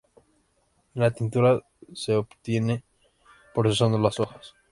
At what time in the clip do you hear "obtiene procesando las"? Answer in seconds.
2.15-4.19